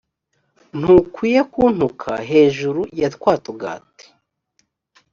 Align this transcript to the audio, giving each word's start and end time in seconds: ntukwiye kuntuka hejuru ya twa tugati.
ntukwiye 0.79 1.41
kuntuka 1.53 2.11
hejuru 2.29 2.81
ya 2.99 3.07
twa 3.15 3.33
tugati. 3.45 4.05